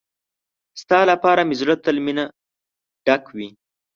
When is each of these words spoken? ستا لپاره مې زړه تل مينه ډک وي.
ستا 0.81 0.99
لپاره 1.11 1.41
مې 1.47 1.55
زړه 1.61 1.75
تل 1.83 1.97
مينه 2.05 2.25
ډک 3.05 3.23
وي. 3.35 3.49